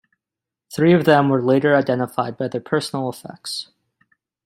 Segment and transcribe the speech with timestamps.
[0.73, 3.67] Three of them were later identified by their personal effects.